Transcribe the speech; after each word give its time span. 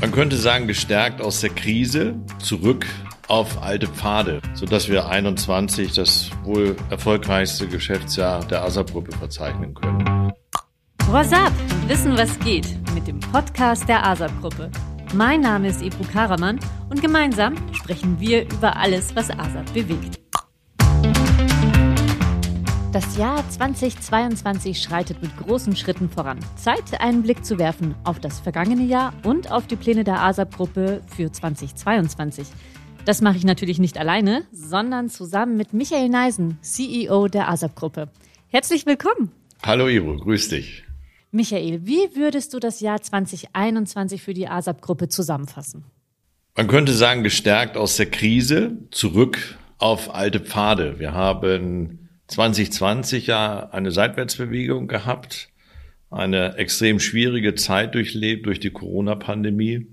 Man 0.00 0.12
könnte 0.12 0.36
sagen, 0.36 0.66
gestärkt 0.66 1.20
aus 1.20 1.40
der 1.40 1.50
Krise 1.50 2.14
zurück 2.38 2.86
auf 3.28 3.62
alte 3.62 3.86
Pfade, 3.86 4.40
sodass 4.54 4.88
wir 4.88 5.06
21 5.06 5.92
das 5.92 6.30
wohl 6.42 6.74
erfolgreichste 6.88 7.68
Geschäftsjahr 7.68 8.42
der 8.46 8.62
ASAP-Gruppe 8.62 9.12
verzeichnen 9.12 9.74
können. 9.74 10.32
What's 11.10 11.34
up? 11.34 11.52
Wissen, 11.86 12.16
was 12.16 12.38
geht 12.38 12.66
mit 12.94 13.06
dem 13.08 13.20
Podcast 13.20 13.86
der 13.90 14.06
ASAP-Gruppe. 14.06 14.70
Mein 15.12 15.42
Name 15.42 15.68
ist 15.68 15.82
Ebru 15.82 16.04
Karaman 16.10 16.58
und 16.88 17.02
gemeinsam 17.02 17.56
sprechen 17.74 18.18
wir 18.18 18.44
über 18.44 18.76
alles, 18.76 19.14
was 19.14 19.30
ASAP 19.30 19.74
bewegt. 19.74 20.18
Das 22.92 23.16
Jahr 23.16 23.48
2022 23.48 24.82
schreitet 24.82 25.22
mit 25.22 25.36
großen 25.36 25.76
Schritten 25.76 26.10
voran. 26.10 26.40
Zeit, 26.56 27.00
einen 27.00 27.22
Blick 27.22 27.44
zu 27.44 27.56
werfen 27.56 27.94
auf 28.02 28.18
das 28.18 28.40
vergangene 28.40 28.82
Jahr 28.82 29.14
und 29.22 29.52
auf 29.52 29.68
die 29.68 29.76
Pläne 29.76 30.02
der 30.02 30.20
ASAP-Gruppe 30.20 31.00
für 31.06 31.30
2022. 31.30 32.48
Das 33.04 33.20
mache 33.20 33.36
ich 33.36 33.44
natürlich 33.44 33.78
nicht 33.78 33.96
alleine, 33.96 34.42
sondern 34.50 35.08
zusammen 35.08 35.56
mit 35.56 35.72
Michael 35.72 36.08
Neisen, 36.08 36.58
CEO 36.62 37.28
der 37.28 37.48
ASAP-Gruppe. 37.48 38.08
Herzlich 38.48 38.84
willkommen. 38.86 39.30
Hallo 39.62 39.86
Ivo, 39.86 40.16
grüß 40.16 40.48
dich. 40.48 40.82
Michael, 41.30 41.86
wie 41.86 42.16
würdest 42.16 42.54
du 42.54 42.58
das 42.58 42.80
Jahr 42.80 43.00
2021 43.00 44.20
für 44.20 44.34
die 44.34 44.48
ASAP-Gruppe 44.48 45.06
zusammenfassen? 45.06 45.84
Man 46.56 46.66
könnte 46.66 46.92
sagen, 46.92 47.22
gestärkt 47.22 47.76
aus 47.76 47.96
der 47.96 48.10
Krise 48.10 48.78
zurück 48.90 49.58
auf 49.78 50.12
alte 50.12 50.40
Pfade. 50.40 50.98
Wir 50.98 51.14
haben 51.14 51.99
2020 52.30 53.26
ja 53.26 53.70
eine 53.70 53.90
Seitwärtsbewegung 53.90 54.86
gehabt, 54.86 55.48
eine 56.10 56.56
extrem 56.56 57.00
schwierige 57.00 57.56
Zeit 57.56 57.94
durchlebt 57.94 58.46
durch 58.46 58.60
die 58.60 58.70
Corona-Pandemie, 58.70 59.86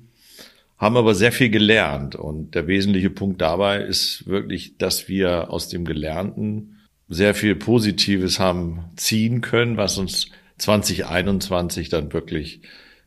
haben 0.77 0.97
aber 0.97 1.15
sehr 1.15 1.31
viel 1.31 1.49
gelernt. 1.49 2.15
Und 2.15 2.53
der 2.53 2.67
wesentliche 2.67 3.09
Punkt 3.09 3.41
dabei 3.41 3.81
ist 3.81 4.27
wirklich, 4.27 4.77
dass 4.77 5.07
wir 5.07 5.49
aus 5.49 5.69
dem 5.69 5.83
Gelernten 5.85 6.77
sehr 7.09 7.33
viel 7.33 7.55
Positives 7.55 8.39
haben 8.39 8.85
ziehen 8.95 9.41
können, 9.41 9.77
was 9.77 9.97
uns 9.97 10.29
2021 10.59 11.89
dann 11.89 12.13
wirklich 12.13 12.61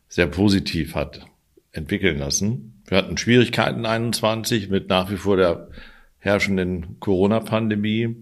sehr 0.09 0.27
positiv 0.27 0.95
hat 0.95 1.25
entwickeln 1.71 2.17
lassen. 2.17 2.81
Wir 2.85 2.97
hatten 2.97 3.17
Schwierigkeiten 3.17 3.85
21 3.85 4.69
mit 4.69 4.89
nach 4.89 5.09
wie 5.09 5.15
vor 5.15 5.37
der 5.37 5.69
herrschenden 6.17 6.99
Corona-Pandemie 6.99 8.17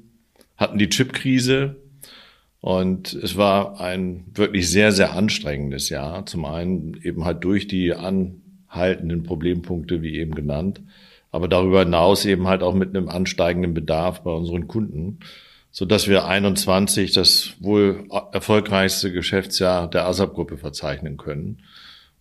hatten 0.60 0.78
die 0.78 0.90
Chipkrise 0.90 1.78
und 2.60 3.14
es 3.14 3.38
war 3.38 3.80
ein 3.80 4.26
wirklich 4.34 4.70
sehr, 4.70 4.92
sehr 4.92 5.14
anstrengendes 5.14 5.88
Jahr. 5.90 6.26
Zum 6.26 6.44
einen 6.44 7.00
eben 7.02 7.24
halt 7.24 7.44
durch 7.46 7.68
die 7.68 7.94
anhaltenden 7.94 9.24
Problempunkte, 9.24 10.02
wie 10.02 10.18
eben 10.18 10.36
genannt, 10.36 10.82
aber 11.32 11.48
darüber 11.48 11.80
hinaus 11.80 12.26
eben 12.26 12.48
halt 12.48 12.62
auch 12.62 12.74
mit 12.74 12.90
einem 12.90 13.08
ansteigenden 13.08 13.74
Bedarf 13.74 14.22
bei 14.24 14.32
unseren 14.32 14.68
Kunden, 14.68 15.20
so 15.72 15.86
dass 15.86 16.10
wir 16.10 16.26
21 16.26 17.14
das 17.14 17.54
wohl 17.62 18.06
erfolgreichste 18.34 19.14
Geschäftsjahr 19.14 19.90
der 19.90 20.06
ASAP-Gruppe 20.08 20.58
verzeichnen 20.58 21.16
können, 21.16 21.60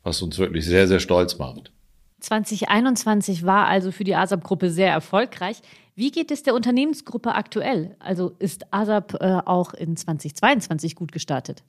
was 0.05 0.23
uns 0.23 0.39
wirklich 0.39 0.65
sehr, 0.65 0.87
sehr 0.87 1.01
stolz 1.01 1.39
macht. 1.39 1.73
2021 2.21 3.45
war 3.45 3.67
also 3.67 3.91
für 3.91 4.05
die 4.05 4.15
ASAP-Gruppe 4.15 4.71
sehr 4.71 4.91
erfolgreich. 4.91 5.57
Wie 5.99 6.13
geht 6.13 6.31
es 6.31 6.45
der 6.45 6.55
Unternehmensgruppe 6.55 7.35
aktuell? 7.35 7.97
Also 7.99 8.37
ist 8.39 8.73
ASAP 8.73 9.15
äh, 9.15 9.41
auch 9.45 9.75
in 9.75 9.97
2022 9.97 10.95
gut 10.95 11.11
gestartet? 11.11 11.65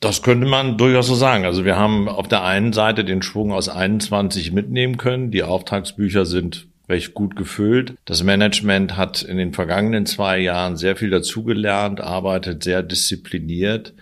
Das 0.00 0.22
könnte 0.22 0.46
man 0.46 0.78
durchaus 0.78 1.06
so 1.06 1.14
sagen. 1.14 1.44
Also 1.44 1.66
wir 1.66 1.76
haben 1.76 2.08
auf 2.08 2.26
der 2.26 2.44
einen 2.44 2.72
Seite 2.72 3.04
den 3.04 3.20
Schwung 3.20 3.52
aus 3.52 3.68
21 3.68 4.52
mitnehmen 4.52 4.96
können. 4.96 5.30
Die 5.30 5.42
Auftragsbücher 5.42 6.24
sind 6.24 6.66
recht 6.88 7.12
gut 7.12 7.36
gefüllt. 7.36 7.92
Das 8.06 8.22
Management 8.22 8.96
hat 8.96 9.20
in 9.20 9.36
den 9.36 9.52
vergangenen 9.52 10.06
zwei 10.06 10.38
Jahren 10.38 10.78
sehr 10.78 10.96
viel 10.96 11.10
dazugelernt, 11.10 12.00
arbeitet 12.00 12.64
sehr 12.64 12.82
diszipliniert 12.82 13.92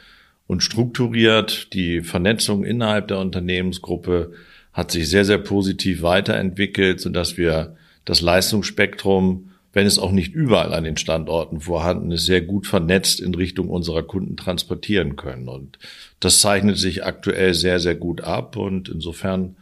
und 0.46 0.62
strukturiert. 0.62 1.72
Die 1.72 2.02
Vernetzung 2.02 2.62
innerhalb 2.62 3.08
der 3.08 3.18
Unternehmensgruppe 3.18 4.32
hat 4.72 4.92
sich 4.92 5.10
sehr, 5.10 5.24
sehr 5.24 5.38
positiv 5.38 6.02
weiterentwickelt, 6.02 7.00
sodass 7.00 7.36
wir 7.36 7.74
das 8.04 8.20
Leistungsspektrum 8.20 9.50
wenn 9.76 9.86
es 9.86 9.98
auch 9.98 10.10
nicht 10.10 10.32
überall 10.32 10.72
an 10.72 10.84
den 10.84 10.96
Standorten 10.96 11.60
vorhanden 11.60 12.10
ist, 12.10 12.24
sehr 12.24 12.40
gut 12.40 12.66
vernetzt 12.66 13.20
in 13.20 13.34
Richtung 13.34 13.68
unserer 13.68 14.02
Kunden 14.02 14.34
transportieren 14.34 15.16
können. 15.16 15.50
Und 15.50 15.78
das 16.18 16.40
zeichnet 16.40 16.78
sich 16.78 17.04
aktuell 17.04 17.52
sehr, 17.52 17.78
sehr 17.78 17.94
gut 17.94 18.22
ab 18.22 18.56
und 18.56 18.88
insofern 18.88 19.56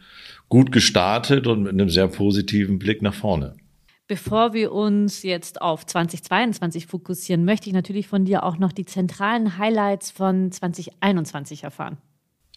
gut 0.47 0.71
gestartet 0.71 1.47
und 1.47 1.63
mit 1.63 1.73
einem 1.73 1.89
sehr 1.89 2.07
positiven 2.07 2.79
Blick 2.79 3.01
nach 3.01 3.13
vorne. 3.13 3.55
Bevor 4.07 4.53
wir 4.53 4.71
uns 4.71 5.21
jetzt 5.23 5.61
auf 5.61 5.85
2022 5.85 6.87
fokussieren, 6.87 7.43
möchte 7.43 7.67
ich 7.67 7.73
natürlich 7.73 8.07
von 8.07 8.23
dir 8.23 8.45
auch 8.45 8.57
noch 8.57 8.71
die 8.71 8.85
zentralen 8.85 9.57
Highlights 9.57 10.11
von 10.11 10.49
2021 10.49 11.65
erfahren. 11.65 11.97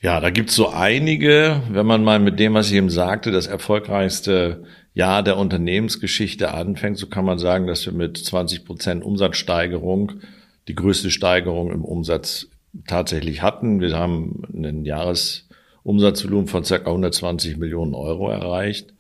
Ja, 0.01 0.21
da 0.21 0.31
gibt's 0.31 0.55
so 0.55 0.69
einige, 0.69 1.61
wenn 1.71 1.87
man 1.87 2.05
mal 2.05 2.21
mit 2.21 2.39
dem, 2.39 2.55
was 2.55 2.69
ich 2.69 2.77
eben 2.77 2.89
sagte, 2.91 3.33
das 3.33 3.49
erfolgreichste 3.49 4.63
Jahr 4.99 5.23
der 5.23 5.37
Unternehmensgeschichte 5.37 6.53
anfängt, 6.53 6.99
so 6.99 7.07
kann 7.07 7.25
man 7.25 7.39
sagen, 7.39 7.69
dass 7.69 7.87
wir 7.87 7.93
mit 7.93 8.19
20 8.19 8.65
Prozent 8.65 9.05
Umsatzsteigerung 9.05 10.15
die 10.67 10.75
größte 10.75 11.13
Steigerung 11.13 11.71
im 11.71 11.85
Umsatz 11.85 12.49
tatsächlich 12.89 13.41
hatten. 13.41 13.81
Wir 13.81 13.97
haben 13.97 14.43
einen 14.53 14.85
Jahresumsatzvolumen 14.85 16.49
von 16.49 16.65
ca. 16.65 16.75
120 16.75 17.59
Millionen 17.59 17.95
Euro 17.95 18.29
erreicht. 18.29 18.93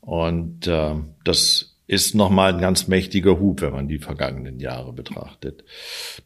Und 0.00 0.66
äh, 0.66 0.94
das 1.24 1.76
ist 1.86 2.14
nochmal 2.14 2.54
ein 2.54 2.60
ganz 2.60 2.88
mächtiger 2.88 3.38
Hub, 3.38 3.60
wenn 3.60 3.72
man 3.72 3.86
die 3.86 3.98
vergangenen 3.98 4.60
Jahre 4.60 4.94
betrachtet. 4.94 5.62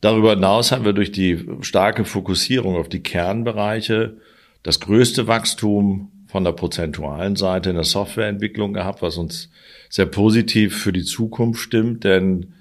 Darüber 0.00 0.30
hinaus 0.30 0.70
haben 0.70 0.84
wir 0.84 0.92
durch 0.92 1.10
die 1.10 1.44
starke 1.62 2.04
Fokussierung 2.04 2.76
auf 2.76 2.88
die 2.88 3.02
Kernbereiche 3.02 4.18
das 4.62 4.78
größte 4.78 5.26
Wachstum 5.26 6.12
von 6.32 6.44
der 6.44 6.52
prozentualen 6.52 7.36
Seite 7.36 7.68
in 7.68 7.76
der 7.76 7.84
Softwareentwicklung 7.84 8.72
gehabt, 8.72 9.02
was 9.02 9.18
uns 9.18 9.50
sehr 9.90 10.06
positiv 10.06 10.78
für 10.78 10.90
die 10.90 11.04
Zukunft 11.04 11.60
stimmt, 11.60 12.04
denn 12.04 12.54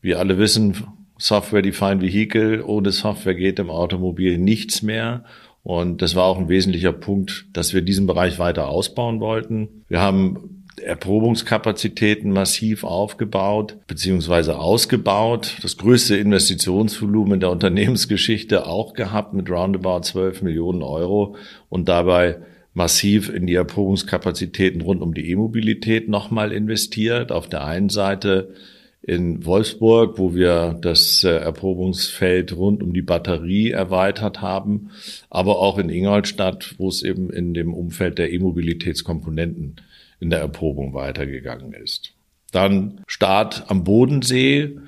wir 0.00 0.18
alle 0.18 0.38
wissen, 0.38 0.74
Software-Defined 1.18 2.00
Vehicle, 2.00 2.64
ohne 2.64 2.90
Software 2.90 3.34
geht 3.34 3.58
im 3.58 3.68
Automobil 3.68 4.38
nichts 4.38 4.80
mehr. 4.80 5.24
Und 5.62 6.00
das 6.00 6.14
war 6.14 6.24
auch 6.24 6.38
ein 6.38 6.48
wesentlicher 6.48 6.94
Punkt, 6.94 7.44
dass 7.52 7.74
wir 7.74 7.82
diesen 7.82 8.06
Bereich 8.06 8.38
weiter 8.38 8.68
ausbauen 8.68 9.20
wollten. 9.20 9.84
Wir 9.88 10.00
haben 10.00 10.64
Erprobungskapazitäten 10.82 12.32
massiv 12.32 12.82
aufgebaut 12.82 13.76
beziehungsweise 13.86 14.58
ausgebaut. 14.58 15.58
Das 15.60 15.76
größte 15.76 16.16
Investitionsvolumen 16.16 17.40
der 17.40 17.50
Unternehmensgeschichte 17.56 18.66
auch 18.66 18.94
gehabt 18.94 19.34
mit 19.34 19.50
roundabout 19.50 20.00
12 20.00 20.40
Millionen 20.40 20.82
Euro 20.82 21.36
und 21.68 21.90
dabei 21.90 22.38
massiv 22.74 23.28
in 23.28 23.46
die 23.46 23.54
Erprobungskapazitäten 23.54 24.80
rund 24.80 25.02
um 25.02 25.14
die 25.14 25.30
E-Mobilität 25.30 26.08
nochmal 26.08 26.52
investiert. 26.52 27.32
Auf 27.32 27.48
der 27.48 27.64
einen 27.64 27.88
Seite 27.88 28.54
in 29.02 29.44
Wolfsburg, 29.44 30.18
wo 30.18 30.34
wir 30.34 30.78
das 30.80 31.24
äh, 31.24 31.30
Erprobungsfeld 31.30 32.56
rund 32.56 32.82
um 32.82 32.92
die 32.92 33.02
Batterie 33.02 33.70
erweitert 33.70 34.40
haben, 34.40 34.90
aber 35.28 35.58
auch 35.58 35.78
in 35.78 35.90
Ingolstadt, 35.90 36.76
wo 36.78 36.88
es 36.88 37.02
eben 37.02 37.28
in 37.30 37.52
dem 37.52 37.74
Umfeld 37.74 38.18
der 38.18 38.32
E-Mobilitätskomponenten 38.32 39.80
in 40.20 40.30
der 40.30 40.38
Erprobung 40.38 40.94
weitergegangen 40.94 41.72
ist. 41.72 42.14
Dann 42.52 43.00
Start 43.08 43.64
am 43.68 43.82
Bodensee. 43.82 44.78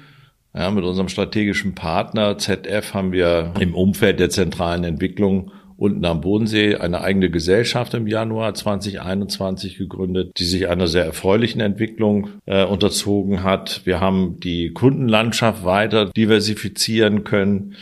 Ja, 0.55 0.71
mit 0.71 0.85
unserem 0.85 1.09
strategischen 1.09 1.75
Partner 1.75 2.39
ZF 2.39 2.95
haben 2.95 3.11
wir 3.11 3.53
im 3.59 3.75
Umfeld 3.75 4.21
der 4.21 4.31
zentralen 4.31 4.85
Entwicklung 4.85 5.51
unten 5.77 6.05
am 6.05 6.21
Bodensee 6.21 6.77
eine 6.77 7.01
eigene 7.01 7.31
Gesellschaft 7.31 7.95
im 7.95 8.07
Januar 8.07 8.55
2021 8.55 9.77
gegründet, 9.77 10.33
die 10.39 10.45
sich 10.45 10.69
einer 10.69 10.87
sehr 10.87 11.05
erfreulichen 11.05 11.61
Entwicklung 11.61 12.29
äh, 12.47 12.65
unterzogen 12.65 13.43
hat. 13.43 13.83
Wir 13.85 14.01
haben 14.01 14.41
die 14.41 14.73
Kundenlandschaft 14.73 15.65
weiter 15.65 16.07
diversifizieren 16.07 17.25
können, 17.25 17.75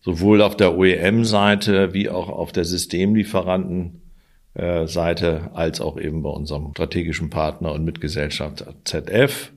sowohl 0.00 0.42
auf 0.42 0.56
der 0.56 0.76
OEM-Seite 0.76 1.94
wie 1.94 2.08
auch 2.10 2.28
auf 2.28 2.52
der 2.52 2.64
Systemlieferanten. 2.64 4.02
Seite 4.86 5.50
als 5.52 5.82
auch 5.82 5.98
eben 5.98 6.22
bei 6.22 6.30
unserem 6.30 6.70
strategischen 6.70 7.28
Partner 7.28 7.72
und 7.72 7.84
Mitgesellschaft 7.84 8.64
ZF. 8.84 9.52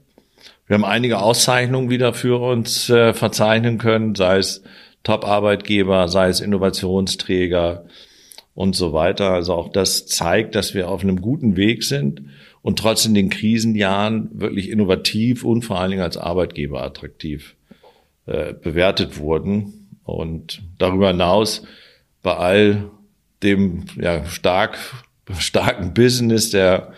Wir 0.70 0.76
haben 0.76 0.86
einige 0.86 1.20
Auszeichnungen 1.20 1.90
wieder 1.90 2.14
für 2.14 2.40
uns 2.40 2.92
äh, 2.92 3.16
verzeichnen 3.16 3.80
können, 3.80 4.14
sei 4.14 4.38
es 4.38 4.62
Top-Arbeitgeber, 5.04 6.08
sei 6.08 6.30
es 6.30 6.42
Innovationsträger 6.42 7.86
und 8.54 8.76
so 8.76 8.94
weiter. 8.94 9.32
Also 9.32 9.54
auch 9.54 9.72
das 9.72 10.06
zeigt, 10.06 10.56
dass 10.56 10.74
wir 10.74 10.90
auf 10.90 11.02
einem 11.02 11.22
guten 11.22 11.56
Weg 11.56 11.84
sind 11.84 12.24
und 12.62 12.80
trotz 12.80 13.06
in 13.06 13.14
den 13.14 13.30
Krisenjahren 13.30 14.30
wirklich 14.34 14.70
innovativ 14.70 15.44
und 15.44 15.64
vor 15.64 15.80
allen 15.80 15.92
Dingen 15.92 16.04
als 16.04 16.18
Arbeitgeber 16.18 16.84
attraktiv 16.84 17.56
äh, 18.26 18.54
bewertet 18.54 19.18
wurden. 19.18 19.88
Und 20.04 20.62
darüber 20.78 21.10
hinaus 21.10 21.64
bei 22.22 22.36
all 22.36 22.90
dem 23.44 23.86
ja, 23.96 24.26
stark 24.26 24.78
starken 25.38 25.94
Business, 25.94 26.50
der 26.50 26.94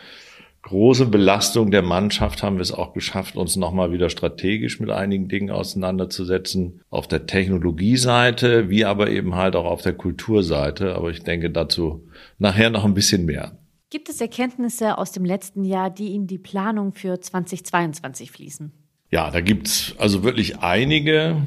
große 0.61 1.07
Belastung 1.07 1.71
der 1.71 1.81
Mannschaft 1.81 2.43
haben 2.43 2.57
wir 2.57 2.61
es 2.61 2.71
auch 2.71 2.93
geschafft, 2.93 3.35
uns 3.35 3.55
nochmal 3.55 3.91
wieder 3.91 4.09
strategisch 4.09 4.79
mit 4.79 4.89
einigen 4.89 5.27
Dingen 5.27 5.49
auseinanderzusetzen. 5.49 6.81
Auf 6.89 7.07
der 7.07 7.25
Technologieseite, 7.25 8.69
wie 8.69 8.85
aber 8.85 9.09
eben 9.09 9.35
halt 9.35 9.55
auch 9.55 9.65
auf 9.65 9.81
der 9.81 9.93
Kulturseite. 9.93 10.95
Aber 10.95 11.09
ich 11.09 11.23
denke 11.23 11.49
dazu 11.49 12.07
nachher 12.37 12.69
noch 12.69 12.85
ein 12.85 12.93
bisschen 12.93 13.25
mehr. 13.25 13.57
Gibt 13.89 14.07
es 14.07 14.21
Erkenntnisse 14.21 14.97
aus 14.97 15.11
dem 15.11 15.25
letzten 15.25 15.65
Jahr, 15.65 15.89
die 15.89 16.15
in 16.15 16.25
die 16.25 16.37
Planung 16.37 16.93
für 16.93 17.19
2022 17.19 18.31
fließen? 18.31 18.71
Ja, 19.09 19.29
da 19.29 19.41
gibt's 19.41 19.95
also 19.97 20.23
wirklich 20.23 20.59
einige. 20.59 21.45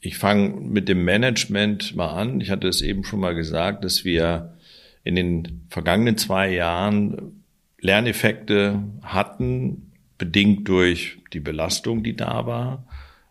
Ich 0.00 0.18
fange 0.18 0.48
mit 0.60 0.88
dem 0.88 1.04
Management 1.04 1.94
mal 1.94 2.08
an. 2.08 2.40
Ich 2.40 2.50
hatte 2.50 2.66
es 2.66 2.82
eben 2.82 3.04
schon 3.04 3.20
mal 3.20 3.34
gesagt, 3.34 3.84
dass 3.84 4.04
wir 4.04 4.56
in 5.04 5.14
den 5.14 5.66
vergangenen 5.68 6.18
zwei 6.18 6.52
Jahren 6.52 7.44
Lerneffekte 7.80 8.82
hatten, 9.02 9.92
bedingt 10.18 10.68
durch 10.68 11.18
die 11.32 11.40
Belastung, 11.40 12.02
die 12.02 12.16
da 12.16 12.46
war, 12.46 12.86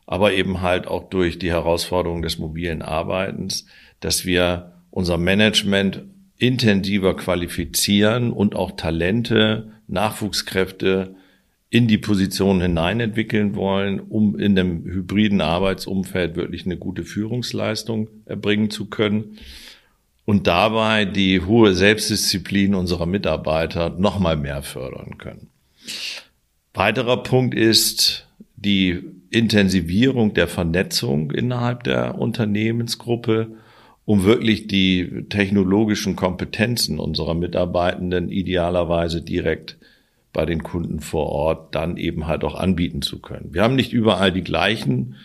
aber 0.06 0.34
eben 0.34 0.62
halt 0.62 0.88
auch 0.88 1.10
durch 1.10 1.40
die 1.40 1.50
Herausforderung 1.50 2.22
des 2.22 2.38
mobilen 2.38 2.82
Arbeitens, 2.82 3.66
dass 4.00 4.26
wir 4.26 4.74
unser 4.92 5.18
Management 5.18 6.04
intensiver 6.38 7.16
qualifizieren 7.16 8.32
und 8.32 8.56
auch 8.56 8.72
Talente, 8.72 9.72
Nachwuchskräfte 9.88 11.16
in 11.70 11.88
die 11.88 11.98
Position 11.98 12.62
hineinentwickeln 12.62 13.56
wollen, 13.56 14.00
um 14.00 14.38
in 14.38 14.56
dem 14.56 14.84
hybriden 14.86 15.42
Arbeitsumfeld 15.42 16.36
wirklich 16.36 16.66
eine 16.66 16.78
gute 16.78 17.04
Führungsleistung 17.04 18.10
erbringen 18.26 18.70
zu 18.70 18.86
können 18.86 19.38
und 20.26 20.48
dabei 20.48 21.06
die 21.06 21.42
hohe 21.42 21.74
Selbstdisziplin 21.74 22.76
unserer 22.76 23.06
Mitarbeiter 23.06 23.92
noch 23.92 24.20
mal 24.20 24.36
mehr 24.36 24.64
fördern 24.64 25.18
können. 25.18 25.50
Weiterer 26.74 27.24
Punkt 27.24 27.54
ist 27.56 28.28
die 28.56 29.02
Intensivierung 29.30 30.34
der 30.34 30.48
Vernetzung 30.48 31.32
innerhalb 31.32 31.84
der 31.84 32.18
Unternehmensgruppe, 32.18 33.52
um 34.06 34.24
wirklich 34.24 34.68
die 34.68 35.26
technologischen 35.30 36.16
Kompetenzen 36.16 37.00
unserer 37.00 37.34
Mitarbeitenden 37.34 38.30
idealerweise 38.30 39.22
direkt 39.22 39.78
bei 40.34 40.46
den 40.46 40.64
Kunden 40.64 41.00
vor 41.00 41.28
Ort 41.28 41.76
dann 41.76 41.98
eben 41.98 42.28
halt 42.28 42.44
auch 42.44 42.56
anbieten 42.56 43.02
zu 43.02 43.20
können. 43.20 43.54
Wir 43.54 43.64
haben 43.64 43.76
nicht 43.76 43.94
überall 43.94 44.32
die 44.32 44.44
gleichen 44.44 45.16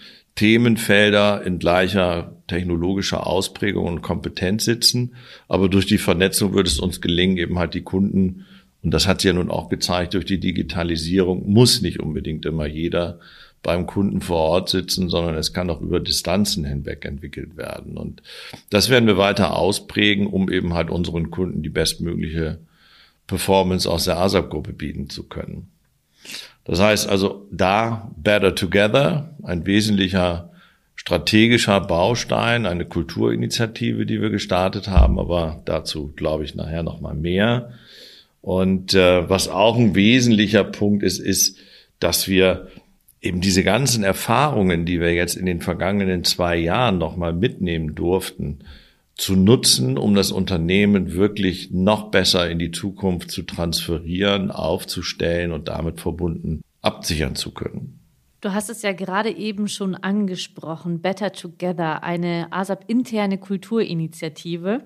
Themenfelder 0.40 1.42
in 1.44 1.58
gleicher 1.58 2.34
technologischer 2.46 3.26
Ausprägung 3.26 3.86
und 3.86 4.00
Kompetenz 4.00 4.64
sitzen. 4.64 5.14
Aber 5.48 5.68
durch 5.68 5.84
die 5.84 5.98
Vernetzung 5.98 6.54
wird 6.54 6.66
es 6.66 6.80
uns 6.80 7.02
gelingen, 7.02 7.36
eben 7.36 7.58
halt 7.58 7.74
die 7.74 7.82
Kunden, 7.82 8.46
und 8.82 8.90
das 8.94 9.06
hat 9.06 9.20
sich 9.20 9.28
ja 9.28 9.34
nun 9.34 9.50
auch 9.50 9.68
gezeigt, 9.68 10.14
durch 10.14 10.24
die 10.24 10.40
Digitalisierung 10.40 11.46
muss 11.46 11.82
nicht 11.82 12.00
unbedingt 12.00 12.46
immer 12.46 12.64
jeder 12.64 13.20
beim 13.62 13.86
Kunden 13.86 14.22
vor 14.22 14.38
Ort 14.38 14.70
sitzen, 14.70 15.10
sondern 15.10 15.34
es 15.34 15.52
kann 15.52 15.68
auch 15.68 15.82
über 15.82 16.00
Distanzen 16.00 16.64
hinweg 16.64 17.04
entwickelt 17.04 17.58
werden. 17.58 17.98
Und 17.98 18.22
das 18.70 18.88
werden 18.88 19.06
wir 19.06 19.18
weiter 19.18 19.54
ausprägen, 19.58 20.26
um 20.26 20.50
eben 20.50 20.72
halt 20.72 20.88
unseren 20.88 21.30
Kunden 21.30 21.62
die 21.62 21.68
bestmögliche 21.68 22.60
Performance 23.26 23.90
aus 23.90 24.04
der 24.04 24.16
ASAP-Gruppe 24.16 24.72
bieten 24.72 25.10
zu 25.10 25.24
können. 25.24 25.68
Das 26.70 26.80
heißt 26.80 27.08
also, 27.08 27.48
da 27.50 28.12
Better 28.16 28.54
Together, 28.54 29.34
ein 29.42 29.66
wesentlicher 29.66 30.50
strategischer 30.94 31.80
Baustein, 31.80 32.64
eine 32.64 32.84
Kulturinitiative, 32.84 34.06
die 34.06 34.22
wir 34.22 34.30
gestartet 34.30 34.86
haben, 34.86 35.18
aber 35.18 35.62
dazu 35.64 36.12
glaube 36.14 36.44
ich 36.44 36.54
nachher 36.54 36.84
noch 36.84 37.00
mal 37.00 37.14
mehr. 37.14 37.72
Und 38.40 38.94
äh, 38.94 39.28
was 39.28 39.48
auch 39.48 39.76
ein 39.76 39.96
wesentlicher 39.96 40.62
Punkt 40.62 41.02
ist, 41.02 41.18
ist, 41.18 41.58
dass 41.98 42.28
wir 42.28 42.68
eben 43.20 43.40
diese 43.40 43.64
ganzen 43.64 44.04
Erfahrungen, 44.04 44.86
die 44.86 45.00
wir 45.00 45.12
jetzt 45.12 45.34
in 45.34 45.46
den 45.46 45.62
vergangenen 45.62 46.22
zwei 46.22 46.56
Jahren 46.56 46.98
noch 46.98 47.16
mal 47.16 47.32
mitnehmen 47.32 47.96
durften, 47.96 48.60
zu 49.20 49.36
nutzen, 49.36 49.98
um 49.98 50.14
das 50.14 50.32
Unternehmen 50.32 51.12
wirklich 51.12 51.70
noch 51.70 52.10
besser 52.10 52.50
in 52.50 52.58
die 52.58 52.70
Zukunft 52.70 53.30
zu 53.30 53.42
transferieren, 53.42 54.50
aufzustellen 54.50 55.52
und 55.52 55.68
damit 55.68 56.00
verbunden 56.00 56.62
absichern 56.82 57.36
zu 57.36 57.52
können. 57.52 58.00
Du 58.40 58.54
hast 58.54 58.70
es 58.70 58.80
ja 58.80 58.92
gerade 58.92 59.30
eben 59.30 59.68
schon 59.68 59.94
angesprochen, 59.94 61.02
Better 61.02 61.32
Together, 61.32 62.02
eine 62.02 62.48
ASAP-interne 62.50 63.36
Kulturinitiative, 63.36 64.82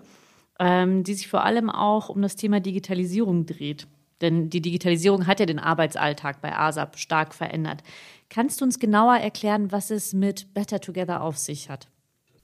ähm, 0.58 1.04
die 1.04 1.14
sich 1.14 1.28
vor 1.28 1.44
allem 1.44 1.70
auch 1.70 2.08
um 2.08 2.20
das 2.20 2.34
Thema 2.34 2.58
Digitalisierung 2.58 3.46
dreht. 3.46 3.86
Denn 4.20 4.50
die 4.50 4.60
Digitalisierung 4.60 5.28
hat 5.28 5.38
ja 5.38 5.46
den 5.46 5.60
Arbeitsalltag 5.60 6.40
bei 6.40 6.56
ASAP 6.56 6.98
stark 6.98 7.34
verändert. 7.34 7.84
Kannst 8.28 8.60
du 8.60 8.64
uns 8.64 8.81
genauer 8.81 9.16
erklären, 9.16 9.70
was 9.70 9.92
es 9.92 10.12
mit 10.12 10.52
Better 10.54 10.81
Together 10.81 11.22
auf 11.22 11.38
sich 11.38 11.70
hat? 11.70 11.86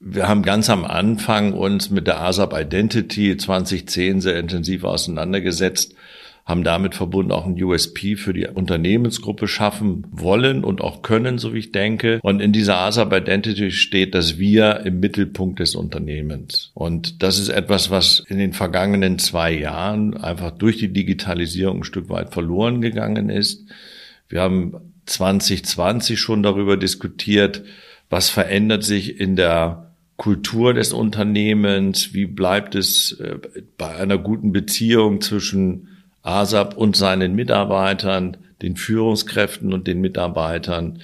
Wir 0.03 0.27
haben 0.27 0.41
ganz 0.41 0.67
am 0.71 0.83
Anfang 0.83 1.53
uns 1.53 1.91
mit 1.91 2.07
der 2.07 2.19
ASAP 2.21 2.59
Identity 2.59 3.37
2010 3.37 4.19
sehr 4.19 4.39
intensiv 4.39 4.83
auseinandergesetzt, 4.83 5.93
haben 6.43 6.63
damit 6.63 6.95
verbunden 6.95 7.31
auch 7.31 7.45
ein 7.45 7.61
USP 7.61 8.15
für 8.15 8.33
die 8.33 8.47
Unternehmensgruppe 8.47 9.47
schaffen 9.47 10.07
wollen 10.09 10.63
und 10.63 10.81
auch 10.81 11.03
können, 11.03 11.37
so 11.37 11.53
wie 11.53 11.59
ich 11.59 11.71
denke. 11.71 12.19
Und 12.23 12.41
in 12.41 12.51
dieser 12.51 12.77
ASAP 12.77 13.13
Identity 13.13 13.69
steht, 13.69 14.15
dass 14.15 14.39
wir 14.39 14.79
im 14.85 14.99
Mittelpunkt 14.99 15.59
des 15.59 15.75
Unternehmens. 15.75 16.71
Und 16.73 17.21
das 17.21 17.37
ist 17.37 17.49
etwas, 17.49 17.91
was 17.91 18.23
in 18.27 18.39
den 18.39 18.53
vergangenen 18.53 19.19
zwei 19.19 19.53
Jahren 19.53 20.17
einfach 20.17 20.49
durch 20.49 20.77
die 20.77 20.91
Digitalisierung 20.91 21.81
ein 21.81 21.83
Stück 21.83 22.09
weit 22.09 22.33
verloren 22.33 22.81
gegangen 22.81 23.29
ist. 23.29 23.65
Wir 24.29 24.41
haben 24.41 24.93
2020 25.05 26.19
schon 26.19 26.41
darüber 26.41 26.75
diskutiert, 26.75 27.63
was 28.09 28.31
verändert 28.31 28.83
sich 28.83 29.19
in 29.19 29.35
der 29.35 29.90
Kultur 30.21 30.75
des 30.75 30.93
Unternehmens? 30.93 32.13
Wie 32.13 32.27
bleibt 32.27 32.75
es 32.75 33.13
äh, 33.13 33.39
bei 33.79 33.95
einer 33.95 34.19
guten 34.19 34.51
Beziehung 34.51 35.19
zwischen 35.19 35.87
ASAP 36.21 36.77
und 36.77 36.95
seinen 36.95 37.33
Mitarbeitern, 37.33 38.37
den 38.61 38.75
Führungskräften 38.75 39.73
und 39.73 39.87
den 39.87 39.99
Mitarbeitern? 39.99 40.99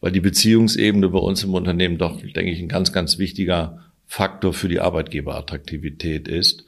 Weil 0.00 0.10
die 0.10 0.20
Beziehungsebene 0.20 1.10
bei 1.10 1.20
uns 1.20 1.44
im 1.44 1.54
Unternehmen 1.54 1.96
doch, 1.96 2.20
denke 2.20 2.50
ich, 2.50 2.58
ein 2.58 2.66
ganz, 2.66 2.92
ganz 2.92 3.18
wichtiger 3.18 3.84
Faktor 4.08 4.52
für 4.52 4.66
die 4.66 4.80
Arbeitgeberattraktivität 4.80 6.26
ist. 6.26 6.64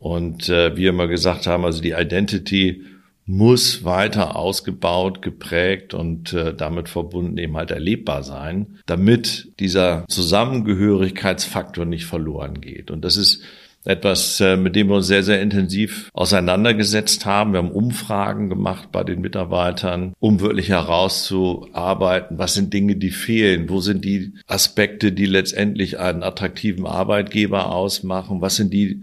Und 0.00 0.48
äh, 0.48 0.72
wie 0.76 0.82
wir 0.82 0.90
immer 0.90 1.06
gesagt 1.06 1.46
haben, 1.46 1.64
also 1.64 1.80
die 1.80 1.92
Identity 1.92 2.82
muss 3.26 3.84
weiter 3.84 4.36
ausgebaut, 4.36 5.20
geprägt 5.20 5.94
und 5.94 6.32
äh, 6.32 6.54
damit 6.54 6.88
verbunden 6.88 7.36
eben 7.38 7.56
halt 7.56 7.72
erlebbar 7.72 8.22
sein, 8.22 8.78
damit 8.86 9.52
dieser 9.58 10.04
Zusammengehörigkeitsfaktor 10.08 11.84
nicht 11.84 12.06
verloren 12.06 12.60
geht. 12.60 12.92
Und 12.92 13.04
das 13.04 13.16
ist 13.16 13.42
etwas, 13.86 14.40
äh, 14.40 14.56
mit 14.56 14.76
dem 14.76 14.88
wir 14.88 14.96
uns 14.96 15.06
sehr, 15.06 15.22
sehr 15.22 15.40
intensiv 15.40 16.10
auseinandergesetzt 16.12 17.24
haben. 17.24 17.52
Wir 17.52 17.58
haben 17.58 17.70
Umfragen 17.70 18.48
gemacht 18.48 18.90
bei 18.92 19.04
den 19.04 19.20
Mitarbeitern, 19.20 20.12
um 20.18 20.40
wirklich 20.40 20.68
herauszuarbeiten, 20.68 22.38
was 22.38 22.54
sind 22.54 22.72
Dinge, 22.72 22.96
die 22.96 23.10
fehlen, 23.10 23.68
wo 23.68 23.80
sind 23.80 24.04
die 24.04 24.34
Aspekte, 24.46 25.12
die 25.12 25.26
letztendlich 25.26 25.98
einen 25.98 26.22
attraktiven 26.22 26.86
Arbeitgeber 26.86 27.72
ausmachen, 27.72 28.40
was 28.40 28.56
sind 28.56 28.72
die 28.72 29.02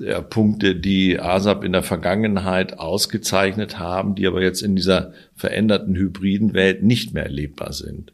der 0.00 0.22
Punkte, 0.22 0.74
die 0.74 1.20
ASAP 1.20 1.64
in 1.64 1.72
der 1.72 1.82
Vergangenheit 1.82 2.78
ausgezeichnet 2.78 3.78
haben, 3.78 4.14
die 4.14 4.26
aber 4.26 4.42
jetzt 4.42 4.62
in 4.62 4.76
dieser 4.76 5.12
veränderten 5.36 5.94
hybriden 5.96 6.54
Welt 6.54 6.82
nicht 6.82 7.14
mehr 7.14 7.24
erlebbar 7.24 7.72
sind. 7.72 8.12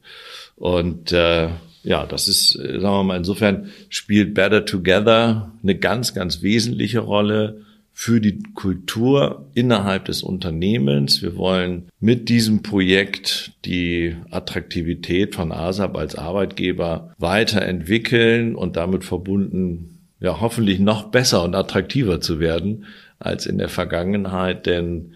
Und 0.56 1.12
äh, 1.12 1.48
ja, 1.82 2.06
das 2.06 2.28
ist, 2.28 2.56
äh, 2.56 2.80
sagen 2.80 2.96
wir 2.96 3.04
mal, 3.04 3.16
insofern 3.18 3.70
spielt 3.88 4.34
Better 4.34 4.64
Together 4.64 5.52
eine 5.62 5.76
ganz, 5.76 6.14
ganz 6.14 6.42
wesentliche 6.42 7.00
Rolle 7.00 7.62
für 7.96 8.20
die 8.20 8.42
Kultur 8.54 9.46
innerhalb 9.54 10.06
des 10.06 10.24
Unternehmens. 10.24 11.22
Wir 11.22 11.36
wollen 11.36 11.90
mit 12.00 12.28
diesem 12.28 12.62
Projekt 12.62 13.52
die 13.64 14.16
Attraktivität 14.30 15.36
von 15.36 15.52
ASAP 15.52 15.96
als 15.96 16.16
Arbeitgeber 16.16 17.14
weiterentwickeln 17.18 18.56
und 18.56 18.74
damit 18.76 19.04
verbunden 19.04 19.93
ja 20.24 20.40
hoffentlich 20.40 20.80
noch 20.80 21.10
besser 21.10 21.44
und 21.44 21.54
attraktiver 21.54 22.20
zu 22.20 22.40
werden 22.40 22.86
als 23.18 23.46
in 23.46 23.58
der 23.58 23.68
Vergangenheit, 23.68 24.66
denn 24.66 25.14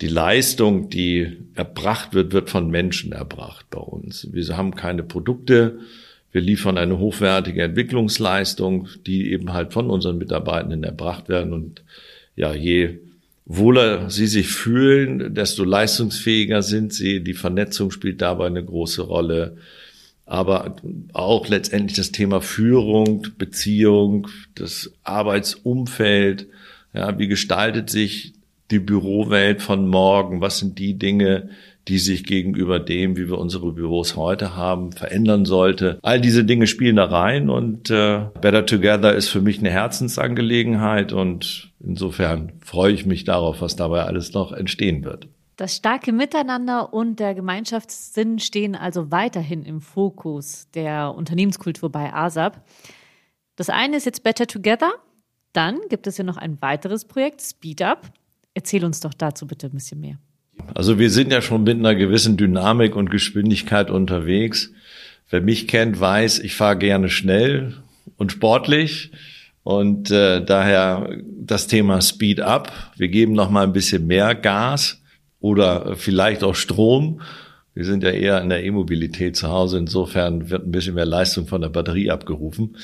die 0.00 0.08
Leistung, 0.08 0.90
die 0.90 1.38
erbracht 1.54 2.14
wird, 2.14 2.32
wird 2.32 2.50
von 2.50 2.70
Menschen 2.70 3.12
erbracht 3.12 3.66
bei 3.70 3.80
uns. 3.80 4.28
Wir 4.32 4.56
haben 4.56 4.74
keine 4.74 5.02
Produkte, 5.02 5.78
wir 6.32 6.42
liefern 6.42 6.76
eine 6.76 6.98
hochwertige 6.98 7.62
Entwicklungsleistung, 7.62 8.88
die 9.06 9.32
eben 9.32 9.52
halt 9.52 9.72
von 9.72 9.90
unseren 9.90 10.18
Mitarbeitenden 10.18 10.84
erbracht 10.84 11.28
werden 11.28 11.52
und 11.52 11.82
ja, 12.36 12.52
je 12.52 12.98
wohler 13.46 14.10
sie 14.10 14.26
sich 14.26 14.48
fühlen, 14.48 15.34
desto 15.34 15.64
leistungsfähiger 15.64 16.62
sind 16.62 16.92
sie. 16.92 17.22
Die 17.22 17.32
Vernetzung 17.32 17.90
spielt 17.90 18.20
dabei 18.20 18.46
eine 18.46 18.64
große 18.64 19.02
Rolle 19.02 19.56
aber 20.26 20.76
auch 21.12 21.48
letztendlich 21.48 21.96
das 21.96 22.12
Thema 22.12 22.40
Führung, 22.40 23.28
Beziehung, 23.38 24.28
das 24.54 24.92
Arbeitsumfeld, 25.04 26.48
Ja, 26.92 27.18
wie 27.18 27.28
gestaltet 27.28 27.90
sich 27.90 28.34
die 28.70 28.80
Bürowelt 28.80 29.62
von 29.62 29.86
morgen? 29.86 30.40
Was 30.40 30.58
sind 30.58 30.78
die 30.78 30.94
Dinge, 30.94 31.50
die 31.88 31.98
sich 31.98 32.24
gegenüber 32.24 32.80
dem, 32.80 33.16
wie 33.16 33.28
wir 33.28 33.38
unsere 33.38 33.72
Büros 33.72 34.16
heute 34.16 34.56
haben, 34.56 34.92
verändern 34.92 35.44
sollte. 35.44 35.98
All 36.02 36.20
diese 36.20 36.44
Dinge 36.44 36.66
spielen 36.66 36.96
da 36.96 37.04
rein 37.04 37.48
und 37.48 37.90
äh, 37.90 38.22
Better 38.40 38.66
Together 38.66 39.14
ist 39.14 39.28
für 39.28 39.40
mich 39.40 39.60
eine 39.60 39.70
Herzensangelegenheit 39.70 41.12
und 41.12 41.70
insofern 41.78 42.52
freue 42.60 42.92
ich 42.92 43.06
mich 43.06 43.24
darauf, 43.24 43.60
was 43.60 43.76
dabei 43.76 44.02
alles 44.02 44.32
noch 44.32 44.52
entstehen 44.52 45.04
wird. 45.04 45.28
Das 45.56 45.74
starke 45.74 46.12
Miteinander 46.12 46.92
und 46.92 47.18
der 47.18 47.34
Gemeinschaftssinn 47.34 48.38
stehen 48.38 48.74
also 48.74 49.10
weiterhin 49.10 49.64
im 49.64 49.80
Fokus 49.80 50.68
der 50.74 51.14
Unternehmenskultur 51.14 51.90
bei 51.90 52.12
ASAP. 52.12 52.62
Das 53.56 53.70
eine 53.70 53.96
ist 53.96 54.04
jetzt 54.04 54.22
Better 54.22 54.46
Together. 54.46 54.92
Dann 55.54 55.78
gibt 55.88 56.06
es 56.06 56.18
ja 56.18 56.24
noch 56.24 56.36
ein 56.36 56.60
weiteres 56.60 57.06
Projekt, 57.06 57.40
Speed 57.40 57.80
Up. 57.80 58.12
Erzähl 58.52 58.84
uns 58.84 59.00
doch 59.00 59.14
dazu 59.14 59.46
bitte 59.46 59.68
ein 59.68 59.72
bisschen 59.72 59.98
mehr. 59.98 60.18
Also 60.74 60.98
wir 60.98 61.08
sind 61.10 61.32
ja 61.32 61.40
schon 61.40 61.62
mit 61.62 61.78
einer 61.78 61.94
gewissen 61.94 62.36
Dynamik 62.36 62.94
und 62.94 63.10
Geschwindigkeit 63.10 63.90
unterwegs. 63.90 64.72
Wer 65.30 65.40
mich 65.40 65.68
kennt, 65.68 65.98
weiß, 65.98 66.38
ich 66.40 66.54
fahre 66.54 66.76
gerne 66.76 67.08
schnell 67.08 67.82
und 68.18 68.30
sportlich. 68.30 69.10
Und 69.62 70.10
äh, 70.10 70.44
daher 70.44 71.16
das 71.24 71.66
Thema 71.66 72.02
Speed 72.02 72.40
Up. 72.40 72.70
Wir 72.96 73.08
geben 73.08 73.32
noch 73.32 73.48
mal 73.48 73.64
ein 73.64 73.72
bisschen 73.72 74.06
mehr 74.06 74.34
Gas 74.34 75.00
oder 75.46 75.94
vielleicht 75.96 76.42
auch 76.42 76.56
Strom. 76.56 77.20
Wir 77.76 77.84
sind 77.84 78.02
ja 78.02 78.10
eher 78.10 78.40
in 78.40 78.48
der 78.48 78.64
E-Mobilität 78.64 79.36
zu 79.36 79.48
Hause. 79.48 79.76
Insofern 79.76 80.48
wird 80.48 80.66
ein 80.66 80.70
bisschen 80.70 80.94
mehr 80.94 81.04
Leistung 81.04 81.46
von 81.46 81.60
der 81.60 81.68
Batterie 81.68 82.10
abgerufen. 82.10 82.74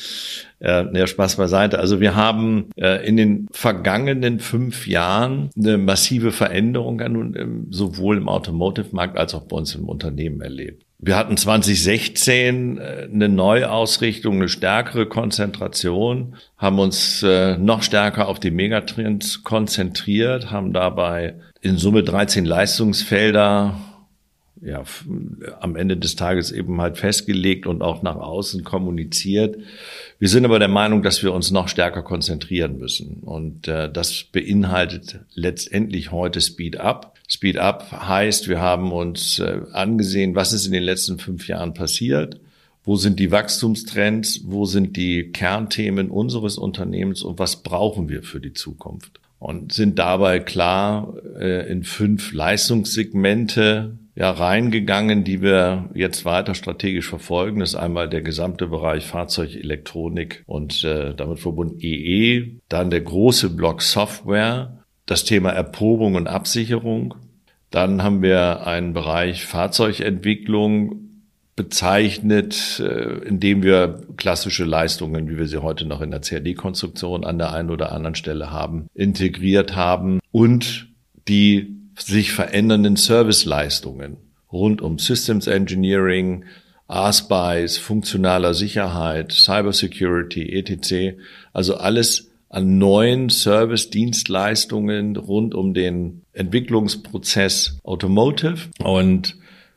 Äh, 0.58 0.84
ja, 0.94 1.06
Spaß 1.06 1.37
beiseite. 1.37 1.78
Also 1.78 1.99
wir 1.99 2.14
haben 2.14 2.66
äh, 2.76 3.02
in 3.08 3.16
den 3.16 3.49
vergangenen 3.52 4.38
fünf 4.38 4.87
Jahren 4.87 5.49
eine 5.56 5.78
massive 5.78 6.30
Veränderung 6.30 6.99
nun 7.11 7.68
sowohl 7.70 8.18
im 8.18 8.28
Automotive-Markt 8.28 9.16
als 9.16 9.34
auch 9.34 9.44
bei 9.44 9.56
uns 9.56 9.75
im 9.75 9.88
Unternehmen 9.88 10.42
erlebt. 10.42 10.84
Wir 10.99 11.16
hatten 11.16 11.38
2016 11.38 12.76
äh, 12.76 13.08
eine 13.11 13.30
Neuausrichtung, 13.30 14.37
eine 14.37 14.49
stärkere 14.49 15.06
Konzentration, 15.06 16.37
haben 16.58 16.78
uns 16.78 17.22
äh, 17.22 17.56
noch 17.56 17.82
stärker 17.82 18.28
auf 18.28 18.38
die 18.38 18.50
Megatrends 18.50 19.42
konzentriert, 19.42 20.50
haben 20.50 20.75
dabei 20.75 21.37
in 21.62 21.78
Summe 21.78 22.02
13 22.02 22.44
Leistungsfelder 22.44 23.75
ja, 24.64 24.85
am 25.61 25.76
Ende 25.76 25.97
des 25.97 26.14
Tages 26.14 26.52
eben 26.52 26.81
halt 26.81 26.97
festgelegt 26.97 27.66
und 27.66 27.83
auch 27.83 28.02
nach 28.02 28.16
außen 28.16 28.62
kommuniziert. 28.62 29.57
Wir 30.19 30.28
sind 30.28 30.45
aber 30.45 30.59
der 30.59 30.69
Meinung, 30.69 31.02
dass 31.02 31.23
wir 31.23 31.33
uns 31.33 31.50
noch 31.50 31.69
stärker 31.69 32.02
konzentrieren 32.02 32.78
müssen. 32.78 33.16
Und 33.23 33.66
äh, 33.66 33.90
das 33.90 34.25
beinhaltet 34.25 35.21
letztendlich 35.35 36.12
heute 36.12 36.40
Speed 36.40 36.78
Up. 36.78 37.16
Speed 37.28 37.59
Up 37.59 37.90
heißt, 37.90 38.49
wir 38.49 38.61
haben 38.61 38.92
uns 38.92 39.40
äh, 39.40 39.62
angesehen, 39.73 40.35
was 40.35 40.52
ist 40.52 40.66
in 40.66 40.73
den 40.73 40.85
letzten 40.85 41.19
fünf 41.19 41.49
Jahren 41.49 41.75
passiert. 41.75 42.40
Wo 42.85 42.97
sind 42.97 43.19
die 43.19 43.31
Wachstumstrends? 43.31 44.42
Wo 44.45 44.64
sind 44.64 44.97
die 44.97 45.31
Kernthemen 45.33 46.11
unseres 46.11 46.57
Unternehmens? 46.57 47.23
Und 47.23 47.38
was 47.38 47.62
brauchen 47.62 48.09
wir 48.09 48.23
für 48.23 48.40
die 48.40 48.52
Zukunft? 48.52 49.21
Und 49.38 49.73
sind 49.73 49.99
dabei 49.99 50.38
klar 50.38 51.14
äh, 51.37 51.69
in 51.69 51.83
fünf 51.83 52.33
Leistungssegmente 52.33 53.99
ja 54.14 54.31
reingegangen, 54.31 55.25
die 55.25 55.40
wir 55.40 55.90
jetzt 55.95 56.25
weiter 56.25 56.54
strategisch 56.54 57.09
verfolgen. 57.09 57.61
Ist 57.61 57.75
einmal 57.75 58.09
der 58.09 58.23
gesamte 58.23 58.66
Bereich 58.66 59.07
Fahrzeugelektronik 59.07 60.45
und 60.47 60.85
äh, 60.85 61.14
damit 61.14 61.40
verbunden 61.40 61.78
EE, 61.81 62.59
dann 62.69 62.90
der 62.90 63.00
große 63.00 63.50
Block 63.50 63.83
Software, 63.83 64.85
das 65.07 65.25
Thema 65.25 65.50
Erprobung 65.50 66.14
und 66.14 66.28
Absicherung. 66.28 67.14
Dann 67.71 68.02
haben 68.02 68.23
wir 68.23 68.66
einen 68.66 68.92
Bereich 68.92 69.47
Fahrzeugentwicklung 69.47 71.09
bezeichnet, 71.57 72.81
äh, 72.81 73.26
indem 73.26 73.62
wir 73.62 74.02
klassische 74.16 74.64
Leistungen, 74.64 75.28
wie 75.28 75.38
wir 75.38 75.47
sie 75.47 75.62
heute 75.62 75.87
noch 75.87 76.02
in 76.02 76.11
der 76.11 76.21
CAD-Konstruktion 76.21 77.25
an 77.25 77.38
der 77.38 77.52
einen 77.52 77.71
oder 77.71 77.92
anderen 77.92 78.14
Stelle 78.14 78.50
haben, 78.50 78.87
integriert 78.95 79.75
haben 79.75 80.21
und 80.31 80.88
die 81.28 81.81
sich 81.96 82.32
verändernden 82.32 82.96
Serviceleistungen 82.96 84.16
rund 84.52 84.82
um 84.82 84.99
Systems 84.99 85.46
Engineering, 85.46 86.44
ASPICE, 86.88 87.78
funktionaler 87.78 88.54
Sicherheit, 88.54 89.32
Cybersecurity, 89.32 90.52
etc. 90.52 91.16
Also 91.52 91.76
alles 91.76 92.30
an 92.50 92.76
neuen 92.76 93.30
Service-Dienstleistungen 93.30 95.16
rund 95.16 95.54
um 95.54 95.72
den 95.72 96.22
Entwicklungsprozess 96.34 97.78
Automotive. 97.82 98.68
Und 98.78 99.37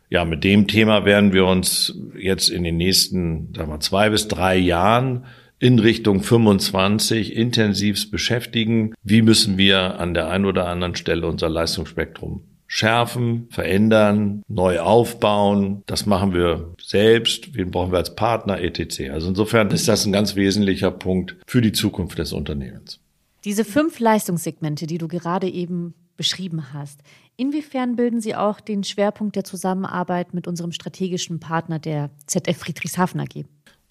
ja, 0.10 0.26
mit 0.26 0.44
dem 0.44 0.68
Thema 0.68 1.06
werden 1.06 1.32
wir 1.32 1.46
uns 1.46 1.98
jetzt 2.20 2.50
in 2.50 2.64
den 2.64 2.76
nächsten, 2.78 3.54
sagen 3.56 3.72
wir, 3.72 3.80
zwei 3.80 4.10
bis 4.10 4.28
drei 4.28 4.58
Jahren 4.58 5.26
in 5.60 5.80
Richtung 5.80 6.22
25 6.22 7.36
intensivst 7.36 8.12
beschäftigen. 8.12 8.94
Wie 9.04 9.22
müssen 9.22 9.58
wir 9.58 10.00
an 10.00 10.14
der 10.14 10.30
einen 10.30 10.46
oder 10.46 10.68
anderen 10.68 10.96
Stelle 10.96 11.28
unser 11.28 11.50
Leistungsspektrum 11.50 12.42
schärfen, 12.68 13.48
verändern, 13.52 14.44
neu 14.48 14.80
aufbauen. 14.80 15.84
Das 15.86 16.06
machen 16.06 16.34
wir 16.34 16.74
selbst. 16.82 17.54
Wen 17.54 17.72
brauchen 17.72 17.92
wir 17.92 18.00
als 18.00 18.16
Partner, 18.16 18.60
etc. 18.60 19.12
Also 19.12 19.30
insofern 19.30 19.70
ist 19.72 19.88
das 19.88 20.06
ein 20.06 20.12
ganz 20.12 20.36
wesentlicher 20.36 20.92
Punkt 20.92 21.38
für 21.48 21.62
die 21.62 21.72
Zukunft 21.72 22.18
des 22.18 22.34
Unternehmens. 22.34 23.00
Diese 23.44 23.64
fünf 23.64 24.00
Leistungssegmente, 24.00 24.88
die 24.88 24.98
du 24.98 25.08
gerade 25.08 25.48
eben 25.48 25.94
beschrieben 26.18 26.74
hast, 26.74 27.02
inwiefern 27.38 27.96
bilden 27.96 28.22
sie 28.22 28.36
auch 28.36 28.60
den 28.60 28.84
Schwerpunkt 28.84 29.36
der 29.36 29.44
Zusammenarbeit 29.44 30.34
mit 30.34 30.48
unserem 30.48 30.72
strategischen 30.72 31.40
Partner 31.40 31.78
der 31.78 32.10
ZF 32.26 32.58
Friedrichshafen 32.58 33.20
AG? 33.20 33.46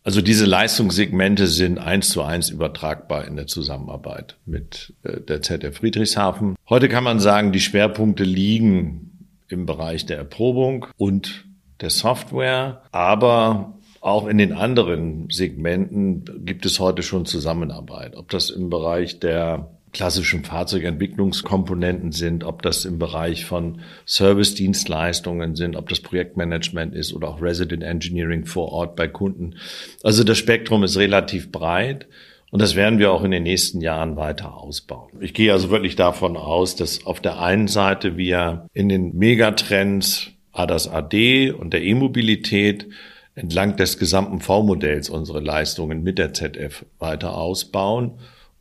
Also 0.05 0.21
diese 0.21 0.45
Leistungssegmente 0.45 1.47
sind 1.47 1.79
eins 1.79 2.11
zu 2.11 2.23
eins 2.23 2.51
übertragbar 2.51 3.27
in 3.27 3.37
der 3.37 3.47
Zusammenarbeit 3.47 4.37
mit 4.45 4.93
äh, 5.03 5.19
der 5.23 5.41
ZF 5.41 5.79
Friedrichshafen. 5.79 6.57
Heute 6.69 6.91
kann 6.91 7.05
man 7.05 7.21
sagen, 7.21 7.53
die 7.53 7.61
Schwerpunkte 7.61 8.23
liegen 8.23 9.29
im 9.49 9.65
Bereich 9.65 10.05
der 10.05 10.19
Erprobung 10.19 10.87
und 10.99 11.47
der 11.81 11.89
Software, 11.89 12.83
aber 12.93 13.79
auch 14.03 14.27
in 14.27 14.37
den 14.37 14.53
anderen 14.53 15.31
Segmenten 15.31 16.45
gibt 16.45 16.67
es 16.67 16.79
heute 16.81 17.03
schon 17.03 17.25
Zusammenarbeit. 17.25 18.15
Ob 18.15 18.29
das 18.29 18.51
im 18.51 18.69
Bereich 18.69 19.21
der 19.21 19.71
klassischen 19.95 20.45
Fahrzeugentwicklungskomponenten 20.45 22.13
sind, 22.13 22.45
ob 22.45 22.61
das 22.61 22.85
im 22.85 22.99
Bereich 22.99 23.47
von 23.47 23.81
Service-Dienstleistungen 24.07 25.57
sind, 25.57 25.77
ob 25.77 25.89
das 25.89 26.01
Projektmanagement 26.01 26.95
ist 26.95 27.15
oder 27.15 27.29
auch 27.29 27.41
Resident 27.41 27.83
Engineering 27.83 28.45
vor 28.45 28.71
Ort 28.73 28.97
bei 28.97 29.09
Kunden. 29.09 29.55
Also 30.03 30.25
das 30.25 30.37
Spektrum 30.37 30.85
ist 30.85 30.99
relativ 30.99 31.51
breit. 31.51 32.07
Und 32.51 32.63
das 32.63 32.77
werden 32.77 33.01
wir 33.01 33.11
auch 33.11 33.25
in 33.25 33.33
den 33.33 33.43
nächsten 33.43 33.81
Jahren 33.81 34.17
weiter 34.17 34.57
ausbauen. 34.57 35.11
Ich 35.21 35.35
gehe 35.35 35.53
also 35.53 35.71
wirklich 35.71 35.97
davon 35.97 36.37
aus, 36.37 36.77
dass 36.77 37.05
auf 37.05 37.19
der 37.19 37.41
einen 37.41 37.67
Seite 37.67 38.17
wir 38.17 38.69
in 38.73 38.89
den 38.89 39.17
Megatrends 39.17 40.29
ADAS 40.53 40.87
AD 40.87 41.51
und 41.51 41.73
der 41.73 41.83
E-Mobilität 41.83 42.87
entlang 43.35 43.77
des 43.77 43.99
gesamten 43.99 44.41
V-Modells 44.41 45.11
unsere 45.11 45.41
Leistungen 45.41 46.05
mit 46.05 46.19
der 46.19 46.33
ZF 46.33 46.85
weiter 47.01 47.37
ausbauen 47.37 48.13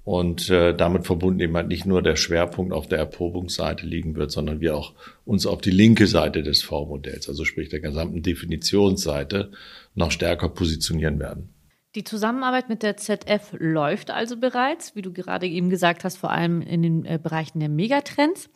und 0.03 0.49
äh, 0.49 0.75
damit 0.75 1.05
verbunden 1.05 1.39
eben 1.39 1.55
halt 1.55 1.67
nicht 1.67 1.85
nur 1.85 2.01
der 2.01 2.15
Schwerpunkt 2.15 2.73
auf 2.73 2.87
der 2.87 2.99
Erprobungsseite 2.99 3.85
liegen 3.85 4.15
wird, 4.15 4.31
sondern 4.31 4.59
wir 4.59 4.75
auch 4.75 4.93
uns 5.25 5.45
auf 5.45 5.61
die 5.61 5.71
linke 5.71 6.07
Seite 6.07 6.43
des 6.43 6.61
V-Modells, 6.61 7.29
also 7.29 7.45
sprich 7.45 7.69
der 7.69 7.79
gesamten 7.79 8.21
Definitionsseite, 8.21 9.51
noch 9.95 10.11
stärker 10.11 10.49
positionieren 10.49 11.19
werden. 11.19 11.53
Die 11.95 12.03
Zusammenarbeit 12.03 12.69
mit 12.69 12.81
der 12.81 12.97
ZF 12.97 13.55
läuft 13.59 14.09
also 14.09 14.37
bereits, 14.37 14.95
wie 14.95 15.03
du 15.03 15.13
gerade 15.13 15.47
eben 15.47 15.69
gesagt 15.69 16.03
hast, 16.03 16.17
vor 16.17 16.31
allem 16.31 16.61
in 16.61 16.81
den 16.81 17.05
äh, 17.05 17.19
Bereichen 17.21 17.59
der 17.59 17.69
Megatrends. 17.69 18.49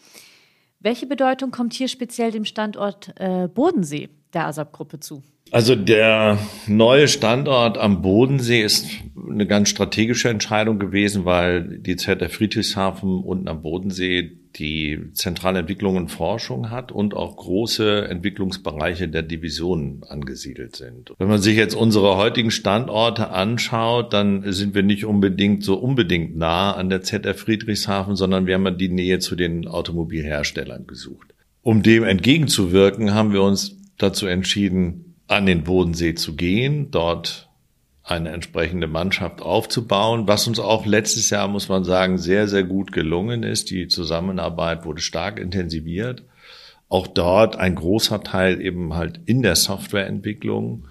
Welche 0.79 1.05
Bedeutung 1.05 1.51
kommt 1.51 1.73
hier 1.73 1.87
speziell 1.87 2.31
dem 2.31 2.45
Standort 2.45 3.13
äh, 3.17 3.47
Bodensee 3.47 4.09
der 4.33 4.47
ASAP-Gruppe 4.47 4.99
zu? 4.99 5.23
Also 5.51 5.75
der 5.75 6.39
neue 6.67 7.07
Standort 7.07 7.77
am 7.77 8.01
Bodensee 8.01 8.61
ist 8.61 8.87
eine 9.29 9.47
ganz 9.47 9.69
strategische 9.69 10.29
Entscheidung 10.29 10.79
gewesen, 10.79 11.25
weil 11.25 11.79
die 11.79 11.95
ZF 11.95 12.33
Friedrichshafen 12.33 13.23
unten 13.23 13.47
am 13.47 13.61
Bodensee 13.61 14.31
die 14.55 14.99
zentrale 15.13 15.59
Entwicklung 15.59 15.97
und 15.97 16.09
Forschung 16.09 16.71
hat 16.71 16.91
und 16.91 17.13
auch 17.13 17.37
große 17.37 18.07
Entwicklungsbereiche 18.09 19.07
der 19.07 19.21
Divisionen 19.21 20.03
angesiedelt 20.07 20.75
sind. 20.75 21.13
Wenn 21.17 21.27
man 21.27 21.41
sich 21.41 21.55
jetzt 21.55 21.75
unsere 21.75 22.17
heutigen 22.17 22.51
Standorte 22.51 23.29
anschaut, 23.29 24.13
dann 24.13 24.51
sind 24.51 24.73
wir 24.73 24.83
nicht 24.83 25.05
unbedingt 25.05 25.63
so 25.63 25.75
unbedingt 25.75 26.35
nah 26.35 26.73
an 26.73 26.89
der 26.89 27.01
ZF 27.03 27.37
Friedrichshafen, 27.37 28.15
sondern 28.15 28.47
wir 28.47 28.55
haben 28.55 28.77
die 28.77 28.89
Nähe 28.89 29.19
zu 29.19 29.35
den 29.35 29.67
Automobilherstellern 29.67 30.87
gesucht. 30.87 31.33
Um 31.61 31.83
dem 31.83 32.03
entgegenzuwirken, 32.03 33.13
haben 33.13 33.33
wir 33.33 33.43
uns 33.43 33.77
dazu 33.97 34.25
entschieden, 34.25 35.06
an 35.27 35.45
den 35.45 35.63
Bodensee 35.63 36.15
zu 36.15 36.35
gehen, 36.35 36.91
dort 36.91 37.49
eine 38.03 38.29
entsprechende 38.29 38.87
Mannschaft 38.87 39.41
aufzubauen, 39.41 40.27
was 40.27 40.47
uns 40.47 40.59
auch 40.59 40.85
letztes 40.85 41.29
Jahr, 41.29 41.49
muss 41.49 41.67
man 41.67 41.83
sagen, 41.83 42.17
sehr, 42.17 42.47
sehr 42.47 42.63
gut 42.63 42.93
gelungen 42.93 43.43
ist. 43.43 43.69
Die 43.69 43.89
Zusammenarbeit 43.89 44.85
wurde 44.85 45.01
stark 45.01 45.39
intensiviert. 45.39 46.23
Auch 46.87 47.07
dort 47.07 47.57
ein 47.57 47.75
großer 47.75 48.23
Teil 48.23 48.61
eben 48.61 48.95
halt 48.95 49.19
in 49.25 49.41
der 49.41 49.57
Softwareentwicklung 49.57 50.87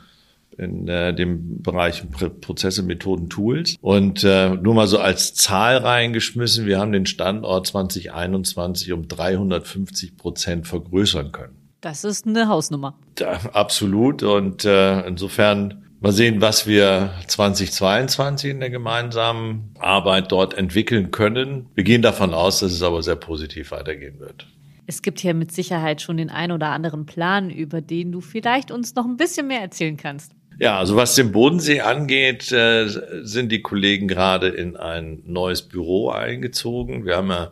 in 0.59 0.89
äh, 0.89 1.15
dem 1.15 1.63
Bereich 1.63 2.03
Prozesse, 2.41 2.83
Methoden, 2.83 3.29
Tools. 3.29 3.77
Und 3.81 4.25
äh, 4.25 4.51
nur 4.51 4.75
mal 4.75 4.87
so 4.87 4.99
als 4.99 5.35
Zahl 5.35 5.79
reingeschmissen, 5.79 6.67
wir 6.67 6.79
haben 6.79 6.93
den 6.93 7.07
Standort 7.07 7.67
2021 7.67 8.93
um 8.93 9.09
350 9.09 10.17
Prozent 10.17 10.67
vergrößern 10.67 11.33
können. 11.33 11.66
Das 11.81 12.05
ist 12.05 12.27
eine 12.27 12.49
Hausnummer. 12.49 12.99
Ja, 13.19 13.41
absolut. 13.53 14.23
Und 14.23 14.65
äh, 14.65 15.07
insofern 15.07 15.85
mal 16.01 16.13
sehen, 16.13 16.41
was 16.41 16.67
wir 16.67 17.11
2022 17.27 18.51
in 18.51 18.61
der 18.61 18.71
gemeinsamen 18.71 19.71
Arbeit 19.79 20.33
dort 20.33 20.55
entwickeln 20.55 21.11
können. 21.11 21.67
Wir 21.75 21.85
gehen 21.85 22.03
davon 22.03 22.35
aus, 22.35 22.61
dass 22.61 22.73
es 22.73 22.83
aber 22.83 23.03
sehr 23.03 23.17
positiv 23.17 23.71
weitergehen 23.71 24.21
wird. 24.21 24.47
Es 24.87 25.03
gibt 25.03 25.19
hier 25.19 25.35
mit 25.35 25.51
Sicherheit 25.51 26.01
schon 26.01 26.17
den 26.17 26.31
ein 26.31 26.53
oder 26.53 26.69
anderen 26.69 27.07
Plan, 27.07 27.51
über 27.51 27.81
den 27.81 28.13
du 28.13 28.21
vielleicht 28.21 28.71
uns 28.71 28.95
noch 28.95 29.05
ein 29.05 29.17
bisschen 29.17 29.49
mehr 29.49 29.61
erzählen 29.61 29.97
kannst. 29.97 30.33
Ja, 30.59 30.79
also 30.79 30.97
was 30.97 31.15
den 31.15 31.33
Bodensee 31.33 31.81
angeht, 31.81 32.51
äh, 32.51 32.89
sind 33.23 33.53
die 33.53 33.61
Kollegen 33.61 34.09
gerade 34.09 34.49
in 34.49 34.77
ein 34.77 35.23
neues 35.27 35.63
Büro 35.63 36.11
eingezogen. 36.11 37.05
Wir 37.05 37.17
haben 37.17 37.29
ja 37.29 37.51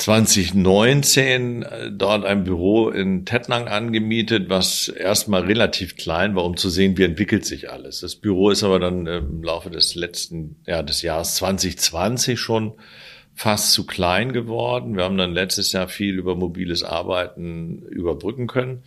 2019 0.00 1.62
äh, 1.62 1.90
dort 1.92 2.24
ein 2.24 2.44
Büro 2.44 2.88
in 2.88 3.26
Tettnang 3.26 3.68
angemietet, 3.68 4.48
was 4.48 4.88
erstmal 4.88 5.42
relativ 5.42 5.96
klein 5.96 6.34
war, 6.34 6.44
um 6.44 6.56
zu 6.56 6.70
sehen, 6.70 6.96
wie 6.96 7.04
entwickelt 7.04 7.44
sich 7.44 7.70
alles. 7.70 8.00
Das 8.00 8.16
Büro 8.16 8.48
ist 8.48 8.62
aber 8.62 8.78
dann 8.78 9.06
im 9.06 9.42
Laufe 9.42 9.68
des 9.68 9.94
letzten, 9.94 10.56
ja, 10.66 10.82
des 10.82 11.02
Jahres 11.02 11.34
2020 11.34 12.40
schon 12.40 12.72
fast 13.34 13.72
zu 13.72 13.86
klein 13.86 14.32
geworden. 14.32 14.96
Wir 14.96 15.04
haben 15.04 15.18
dann 15.18 15.34
letztes 15.34 15.72
Jahr 15.72 15.88
viel 15.88 16.18
über 16.18 16.34
mobiles 16.34 16.82
Arbeiten 16.82 17.82
überbrücken 17.82 18.46
können. 18.46 18.82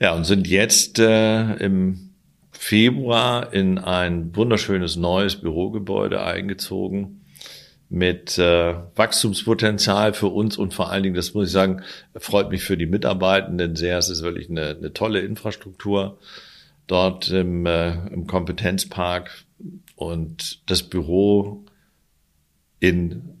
Ja, 0.00 0.14
und 0.14 0.24
sind 0.24 0.48
jetzt 0.48 0.98
äh, 0.98 1.54
im 1.56 2.10
Februar 2.50 3.52
in 3.52 3.78
ein 3.78 4.34
wunderschönes 4.34 4.96
neues 4.96 5.36
Bürogebäude 5.36 6.24
eingezogen 6.24 7.23
mit 7.94 8.38
äh, 8.38 8.74
Wachstumspotenzial 8.96 10.14
für 10.14 10.26
uns 10.26 10.56
und 10.56 10.74
vor 10.74 10.90
allen 10.90 11.04
Dingen, 11.04 11.14
das 11.14 11.32
muss 11.32 11.46
ich 11.46 11.52
sagen, 11.52 11.82
freut 12.16 12.50
mich 12.50 12.64
für 12.64 12.76
die 12.76 12.86
Mitarbeitenden 12.86 13.76
sehr. 13.76 13.98
Es 13.98 14.08
ist 14.08 14.24
wirklich 14.24 14.50
eine, 14.50 14.70
eine 14.70 14.92
tolle 14.92 15.20
Infrastruktur 15.20 16.18
dort 16.88 17.30
im, 17.30 17.66
äh, 17.66 17.92
im 18.08 18.26
Kompetenzpark 18.26 19.44
und 19.94 20.68
das 20.68 20.82
Büro 20.82 21.64
in 22.80 23.38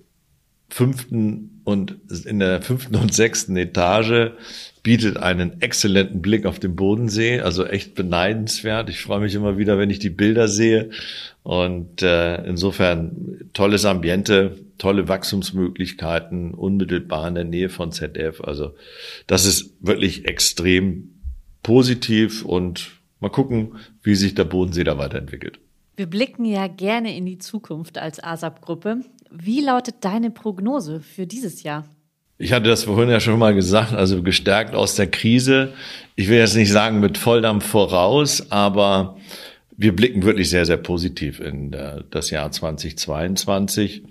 fünften 0.68 1.53
und 1.64 1.96
in 2.26 2.38
der 2.38 2.62
fünften 2.62 2.94
und 2.96 3.12
sechsten 3.14 3.56
Etage 3.56 4.32
bietet 4.82 5.16
einen 5.16 5.62
exzellenten 5.62 6.20
Blick 6.20 6.44
auf 6.44 6.58
den 6.58 6.76
Bodensee, 6.76 7.40
also 7.40 7.64
echt 7.64 7.94
beneidenswert. 7.94 8.90
Ich 8.90 9.00
freue 9.00 9.20
mich 9.20 9.34
immer 9.34 9.56
wieder, 9.56 9.78
wenn 9.78 9.88
ich 9.88 9.98
die 9.98 10.10
Bilder 10.10 10.46
sehe. 10.46 10.90
Und 11.42 12.02
äh, 12.02 12.44
insofern 12.44 13.48
tolles 13.54 13.86
Ambiente, 13.86 14.58
tolle 14.76 15.08
Wachstumsmöglichkeiten, 15.08 16.52
unmittelbar 16.52 17.28
in 17.28 17.34
der 17.34 17.44
Nähe 17.44 17.70
von 17.70 17.92
ZF. 17.92 18.42
Also 18.42 18.74
das 19.26 19.46
ist 19.46 19.72
wirklich 19.80 20.26
extrem 20.26 21.14
positiv 21.62 22.44
und 22.44 22.90
mal 23.20 23.30
gucken, 23.30 23.76
wie 24.02 24.14
sich 24.14 24.34
der 24.34 24.44
Bodensee 24.44 24.84
da 24.84 24.98
weiterentwickelt. 24.98 25.60
Wir 25.96 26.06
blicken 26.06 26.44
ja 26.44 26.66
gerne 26.66 27.16
in 27.16 27.24
die 27.24 27.38
Zukunft 27.38 27.98
als 27.98 28.22
ASAP-Gruppe. 28.22 29.02
Wie 29.30 29.60
lautet 29.60 29.96
deine 30.00 30.30
Prognose 30.30 31.00
für 31.00 31.26
dieses 31.26 31.62
Jahr? 31.62 31.84
Ich 32.36 32.52
hatte 32.52 32.68
das 32.68 32.84
vorhin 32.84 33.10
ja 33.10 33.20
schon 33.20 33.38
mal 33.38 33.54
gesagt, 33.54 33.92
also 33.92 34.20
gestärkt 34.22 34.74
aus 34.74 34.96
der 34.96 35.06
Krise. 35.06 35.72
Ich 36.16 36.28
will 36.28 36.38
jetzt 36.38 36.56
nicht 36.56 36.72
sagen 36.72 36.98
mit 36.98 37.16
Volldampf 37.16 37.64
voraus, 37.64 38.50
aber 38.50 39.16
wir 39.76 39.94
blicken 39.94 40.24
wirklich 40.24 40.50
sehr, 40.50 40.66
sehr 40.66 40.78
positiv 40.78 41.38
in 41.38 41.70
das 42.10 42.30
Jahr 42.30 42.50
2022. 42.50 44.02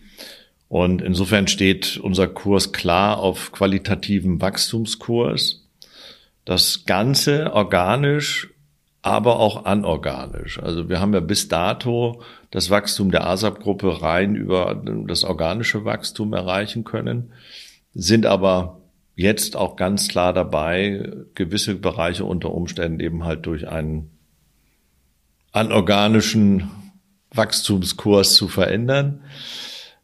Und 0.69 1.01
insofern 1.01 1.47
steht 1.49 1.97
unser 1.97 2.27
Kurs 2.27 2.71
klar 2.71 3.19
auf 3.19 3.51
qualitativen 3.51 4.41
Wachstumskurs. 4.41 5.67
Das 6.45 6.85
Ganze 6.85 7.53
organisch, 7.53 8.52
aber 9.03 9.39
auch 9.39 9.65
anorganisch. 9.65 10.57
Also 10.59 10.89
wir 10.89 10.99
haben 10.99 11.13
ja 11.13 11.19
bis 11.19 11.47
dato 11.47 12.23
das 12.49 12.71
Wachstum 12.71 13.11
der 13.11 13.27
ASAP-Gruppe 13.27 14.01
rein 14.01 14.35
über 14.35 14.81
das 15.07 15.23
organische 15.23 15.85
Wachstum 15.85 16.33
erreichen 16.33 16.83
können 16.83 17.31
sind 17.93 18.25
aber 18.25 18.81
jetzt 19.15 19.55
auch 19.55 19.75
ganz 19.75 20.07
klar 20.07 20.33
dabei, 20.33 21.11
gewisse 21.35 21.75
Bereiche 21.75 22.25
unter 22.25 22.53
Umständen 22.53 22.99
eben 22.99 23.23
halt 23.23 23.45
durch 23.45 23.67
einen 23.67 24.09
anorganischen 25.51 26.71
Wachstumskurs 27.31 28.33
zu 28.33 28.47
verändern. 28.47 29.21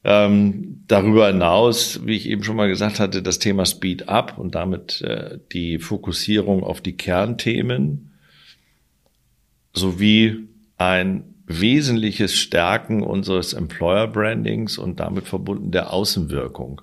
Ähm, 0.04 0.84
darüber 0.88 1.28
hinaus, 1.28 2.06
wie 2.06 2.16
ich 2.16 2.30
eben 2.30 2.44
schon 2.44 2.56
mal 2.56 2.70
gesagt 2.70 3.00
hatte, 3.00 3.22
das 3.22 3.40
Thema 3.40 3.66
Speed 3.66 4.08
Up 4.08 4.38
und 4.38 4.56
damit 4.56 5.02
äh, 5.02 5.40
die 5.52 5.80
Fokussierung 5.80 6.64
auf 6.64 6.80
die 6.80 6.96
Kernthemen 6.96 8.09
sowie 9.74 10.48
ein 10.78 11.24
wesentliches 11.46 12.36
Stärken 12.36 13.02
unseres 13.02 13.54
Employer 13.54 14.08
Brandings 14.08 14.78
und 14.78 15.00
damit 15.00 15.28
verbunden 15.28 15.72
der 15.72 15.92
Außenwirkung. 15.92 16.82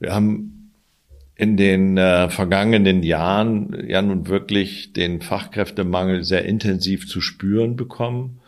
Wir 0.00 0.14
haben 0.14 0.70
in 1.36 1.56
den 1.56 1.98
äh, 1.98 2.30
vergangenen 2.30 3.02
Jahren 3.02 3.88
ja 3.88 4.00
nun 4.00 4.28
wirklich 4.28 4.92
den 4.92 5.20
Fachkräftemangel 5.20 6.24
sehr 6.24 6.44
intensiv 6.44 7.08
zu 7.08 7.20
spüren 7.20 7.76
bekommen 7.76 8.40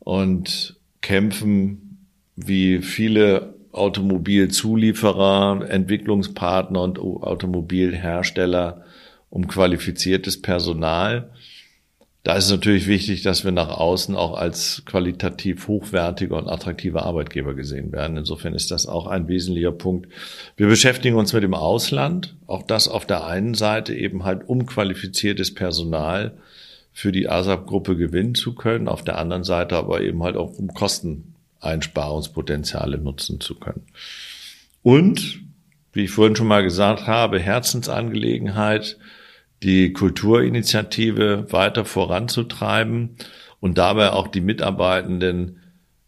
und 0.00 0.76
kämpfen 1.00 2.06
wie 2.36 2.82
viele 2.82 3.54
Automobilzulieferer, 3.72 5.66
Entwicklungspartner 5.68 6.82
und 6.82 6.98
Automobilhersteller 6.98 8.84
um 9.30 9.46
qualifiziertes 9.46 10.40
Personal. 10.42 11.30
Da 12.28 12.36
ist 12.36 12.44
es 12.44 12.50
natürlich 12.50 12.86
wichtig, 12.88 13.22
dass 13.22 13.46
wir 13.46 13.52
nach 13.52 13.70
außen 13.70 14.14
auch 14.14 14.36
als 14.36 14.82
qualitativ 14.84 15.66
hochwertiger 15.66 16.36
und 16.36 16.46
attraktiver 16.46 17.04
Arbeitgeber 17.04 17.54
gesehen 17.54 17.90
werden. 17.90 18.18
Insofern 18.18 18.52
ist 18.52 18.70
das 18.70 18.86
auch 18.86 19.06
ein 19.06 19.28
wesentlicher 19.28 19.72
Punkt. 19.72 20.12
Wir 20.54 20.66
beschäftigen 20.66 21.16
uns 21.16 21.32
mit 21.32 21.42
dem 21.42 21.54
Ausland. 21.54 22.36
Auch 22.46 22.62
das 22.62 22.86
auf 22.86 23.06
der 23.06 23.24
einen 23.24 23.54
Seite 23.54 23.94
eben 23.94 24.24
halt 24.24 24.46
um 24.46 24.66
qualifiziertes 24.66 25.54
Personal 25.54 26.36
für 26.92 27.12
die 27.12 27.30
ASAP-Gruppe 27.30 27.96
gewinnen 27.96 28.34
zu 28.34 28.54
können. 28.54 28.88
Auf 28.88 29.02
der 29.02 29.16
anderen 29.16 29.44
Seite 29.44 29.78
aber 29.78 30.02
eben 30.02 30.22
halt 30.22 30.36
auch 30.36 30.52
um 30.58 30.74
Kosteneinsparungspotenziale 30.74 32.98
nutzen 32.98 33.40
zu 33.40 33.54
können. 33.54 33.86
Und, 34.82 35.40
wie 35.94 36.04
ich 36.04 36.10
vorhin 36.10 36.36
schon 36.36 36.48
mal 36.48 36.62
gesagt 36.62 37.06
habe, 37.06 37.40
Herzensangelegenheit, 37.40 38.98
die 39.62 39.92
Kulturinitiative 39.92 41.46
weiter 41.50 41.84
voranzutreiben 41.84 43.16
und 43.60 43.78
dabei 43.78 44.12
auch 44.12 44.28
die 44.28 44.40
Mitarbeitenden 44.40 45.58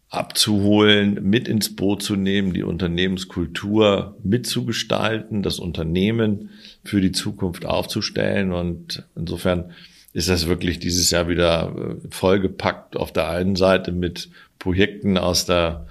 abzuholen, 0.09 1.19
mit 1.23 1.47
ins 1.47 1.75
Boot 1.75 2.03
zu 2.03 2.17
nehmen, 2.17 2.53
die 2.53 2.63
Unternehmenskultur 2.63 4.17
mitzugestalten, 4.23 5.41
das 5.41 5.57
Unternehmen 5.57 6.49
für 6.83 6.99
die 6.99 7.13
Zukunft 7.13 7.65
aufzustellen. 7.65 8.51
Und 8.51 9.05
insofern 9.15 9.71
ist 10.11 10.27
das 10.27 10.47
wirklich 10.47 10.79
dieses 10.79 11.11
Jahr 11.11 11.29
wieder 11.29 11.73
äh, 11.75 12.07
vollgepackt 12.09 12.97
auf 12.97 13.13
der 13.13 13.29
einen 13.29 13.55
Seite 13.55 13.93
mit 13.93 14.29
Projekten 14.59 15.17
aus 15.17 15.45
der, 15.45 15.87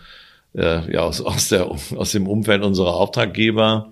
äh, 0.55 0.93
ja, 0.93 1.01
aus, 1.01 1.23
aus 1.23 1.49
der, 1.49 1.67
aus 1.67 2.13
dem 2.13 2.27
Umfeld 2.27 2.63
unserer 2.63 2.95
Auftraggeber, 2.95 3.91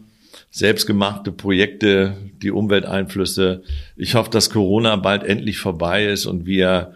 selbstgemachte 0.51 1.33
Projekte, 1.33 2.17
die 2.43 2.51
Umwelteinflüsse. 2.51 3.63
Ich 3.97 4.15
hoffe, 4.15 4.31
dass 4.31 4.51
Corona 4.51 4.97
bald 4.97 5.25
endlich 5.25 5.59
vorbei 5.59 6.07
ist 6.07 6.27
und 6.27 6.47
wir 6.47 6.95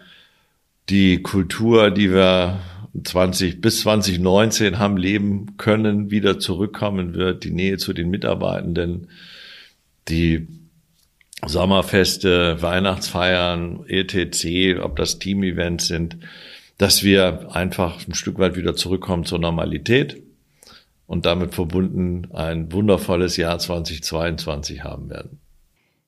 die 0.89 1.21
Kultur, 1.21 1.91
die 1.91 2.11
wir 2.11 2.59
20 3.01 3.61
bis 3.61 3.81
2019 3.81 4.79
haben 4.79 4.97
leben 4.97 5.57
können, 5.57 6.11
wieder 6.11 6.39
zurückkommen 6.39 7.13
wird. 7.15 7.43
Die 7.43 7.51
Nähe 7.51 7.77
zu 7.77 7.93
den 7.93 8.09
Mitarbeitenden, 8.09 9.07
die 10.09 10.47
Sommerfeste, 11.45 12.61
Weihnachtsfeiern, 12.61 13.85
ETC, 13.87 14.79
ob 14.81 14.95
das 14.95 15.19
Team-Events 15.19 15.87
sind, 15.87 16.17
dass 16.77 17.03
wir 17.03 17.55
einfach 17.55 18.07
ein 18.07 18.13
Stück 18.13 18.39
weit 18.39 18.55
wieder 18.55 18.75
zurückkommen 18.75 19.25
zur 19.25 19.39
Normalität 19.39 20.21
und 21.13 21.27
damit 21.27 21.53
verbunden 21.53 22.27
ein 22.33 22.71
wundervolles 22.71 23.37
Jahr 23.37 23.59
2022 23.59 24.83
haben 24.83 25.11
werden. 25.11 25.39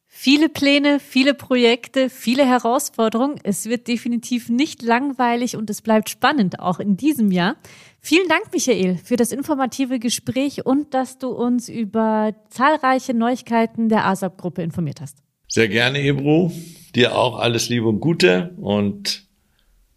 Viele 0.07 0.49
Pläne, 0.49 0.99
viele 0.99 1.35
Projekte, 1.35 2.09
viele 2.09 2.43
Herausforderungen. 2.43 3.35
Es 3.43 3.67
wird 3.67 3.87
definitiv 3.87 4.49
nicht 4.49 4.81
langweilig 4.81 5.55
und 5.57 5.69
es 5.69 5.83
bleibt 5.83 6.09
spannend, 6.09 6.59
auch 6.59 6.79
in 6.79 6.97
diesem 6.97 7.29
Jahr. 7.29 7.55
Vielen 7.99 8.27
Dank, 8.27 8.51
Michael, 8.51 8.97
für 8.97 9.15
das 9.15 9.31
informative 9.31 9.99
Gespräch 9.99 10.65
und 10.65 10.95
dass 10.95 11.19
du 11.19 11.27
uns 11.27 11.69
über 11.69 12.33
zahlreiche 12.49 13.13
Neuigkeiten 13.13 13.89
der 13.89 14.07
ASAP-Gruppe 14.07 14.63
informiert 14.63 15.01
hast. 15.01 15.19
Sehr 15.47 15.67
gerne, 15.67 16.01
Ebru. 16.01 16.51
Dir 16.95 17.15
auch 17.15 17.37
alles 17.37 17.69
Liebe 17.69 17.87
und 17.87 17.99
Gute 17.99 18.55
und 18.57 19.24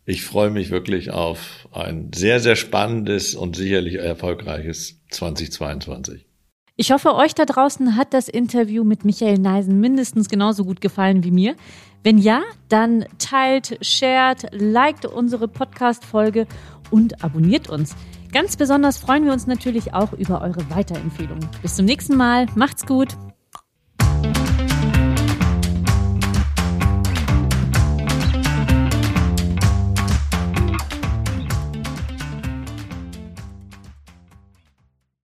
ich 0.08 0.24
freue 0.24 0.48
mich 0.48 0.70
wirklich 0.70 1.10
auf 1.10 1.68
ein 1.70 2.12
sehr, 2.14 2.40
sehr 2.40 2.56
spannendes 2.56 3.34
und 3.34 3.56
sicherlich 3.56 3.96
erfolgreiches 3.96 5.02
2022. 5.10 6.24
Ich 6.76 6.92
hoffe, 6.92 7.14
euch 7.14 7.34
da 7.34 7.44
draußen 7.44 7.94
hat 7.94 8.14
das 8.14 8.28
Interview 8.28 8.84
mit 8.84 9.04
Michael 9.04 9.38
Neisen 9.38 9.80
mindestens 9.80 10.30
genauso 10.30 10.64
gut 10.64 10.80
gefallen 10.80 11.24
wie 11.24 11.30
mir. 11.30 11.56
Wenn 12.04 12.16
ja, 12.16 12.40
dann 12.70 13.04
teilt, 13.18 13.78
shared, 13.82 14.46
liked 14.52 15.04
unsere 15.04 15.46
Podcast-Folge 15.46 16.46
und 16.90 17.22
abonniert 17.22 17.68
uns. 17.68 17.94
Ganz 18.32 18.56
besonders 18.56 18.96
freuen 18.96 19.26
wir 19.26 19.34
uns 19.34 19.46
natürlich 19.46 19.92
auch 19.92 20.14
über 20.14 20.40
eure 20.40 20.70
Weiterempfehlungen. 20.70 21.46
Bis 21.60 21.76
zum 21.76 21.84
nächsten 21.84 22.16
Mal. 22.16 22.46
Macht's 22.54 22.86
gut. 22.86 23.08